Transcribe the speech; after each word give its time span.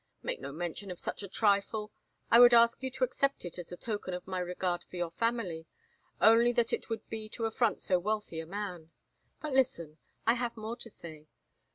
"Make 0.23 0.41
no 0.41 0.51
mention 0.51 0.89
of 0.89 0.99
such 0.99 1.21
a 1.21 1.27
trifle. 1.29 1.91
I 2.31 2.39
would 2.39 2.55
ask 2.55 2.81
you 2.81 2.89
to 2.89 3.03
accept 3.03 3.45
it 3.45 3.59
as 3.59 3.71
a 3.71 3.77
token 3.77 4.15
of 4.15 4.25
my 4.25 4.39
regard 4.39 4.83
for 4.85 4.95
your 4.95 5.11
family, 5.11 5.67
only 6.19 6.51
that 6.53 6.89
would 6.89 7.07
be 7.07 7.29
to 7.29 7.45
affront 7.45 7.83
so 7.83 7.99
wealthy 7.99 8.39
a 8.39 8.47
man. 8.47 8.89
But 9.43 9.53
listen, 9.53 9.99
I 10.25 10.33
have 10.33 10.57
more 10.57 10.75
to 10.75 10.89
say. 10.89 11.27